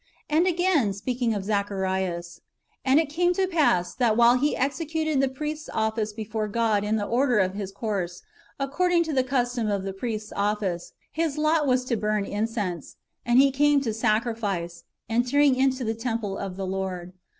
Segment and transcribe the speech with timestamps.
[0.01, 2.43] "^ And again, speaking of Zacharias:^'
[2.83, 6.95] And it came to pass, that while he executed the priest's office before God in
[6.95, 8.23] the order of his course,
[8.59, 12.95] according to the custom of the priest's office, his lot was to burn incense;"^
[13.27, 17.13] and he came to sacrifice, "entering into the temple of the Lord."